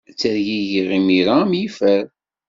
[0.09, 2.05] Ttergigiɣ imir am yifer.